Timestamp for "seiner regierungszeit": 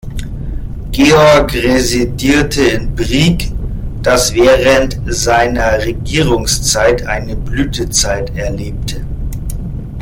5.05-7.05